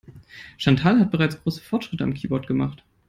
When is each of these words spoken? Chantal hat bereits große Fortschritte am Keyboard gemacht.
Chantal 0.57 0.99
hat 0.99 1.11
bereits 1.11 1.39
große 1.43 1.61
Fortschritte 1.61 2.03
am 2.03 2.15
Keyboard 2.15 2.47
gemacht. 2.47 2.83